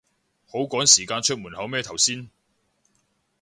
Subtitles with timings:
[0.47, 2.31] 好趕時間出門口咩頭先